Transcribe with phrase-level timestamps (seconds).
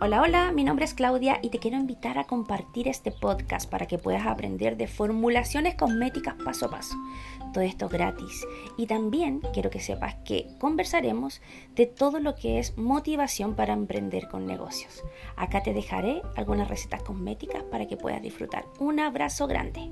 [0.00, 3.86] Hola, hola, mi nombre es Claudia y te quiero invitar a compartir este podcast para
[3.86, 6.94] que puedas aprender de formulaciones cosméticas paso a paso.
[7.52, 8.46] Todo esto gratis.
[8.76, 11.42] Y también quiero que sepas que conversaremos
[11.74, 15.02] de todo lo que es motivación para emprender con negocios.
[15.34, 18.66] Acá te dejaré algunas recetas cosméticas para que puedas disfrutar.
[18.78, 19.90] Un abrazo grande.